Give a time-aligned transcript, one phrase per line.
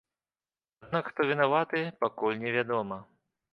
[0.87, 3.01] Аднак хто вінаваты, пакуль невядома.